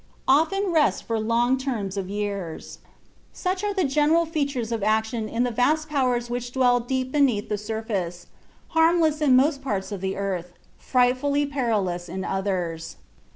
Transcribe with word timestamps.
OFTEN 0.27 0.73
REST 0.73 1.03
FOR 1.03 1.19
LONG 1.19 1.59
TERMS 1.59 1.95
OF 1.95 2.09
YEARS 2.09 2.79
Such 3.33 3.63
are 3.63 3.71
the 3.71 3.83
general 3.83 4.25
features 4.25 4.71
of 4.71 4.81
action 4.81 5.29
in 5.29 5.43
the 5.43 5.51
vast 5.51 5.87
powers 5.89 6.27
which 6.27 6.49
dwell 6.53 6.79
deep 6.79 7.11
beneath 7.11 7.49
the 7.49 7.57
surface, 7.59 8.25
harmless 8.69 9.21
in 9.21 9.35
most 9.35 9.61
parts 9.61 9.91
of 9.91 10.01
the 10.01 10.17
earth, 10.17 10.53
frightfully 10.79 11.45
perilous 11.45 12.09
in 12.09 12.25
others. 12.25 12.95